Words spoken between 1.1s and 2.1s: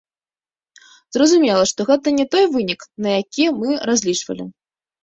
Зразумела, што гэта